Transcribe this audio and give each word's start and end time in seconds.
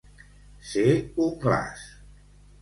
Ser 0.69 0.85
un 1.27 1.29
glaç. 1.45 1.85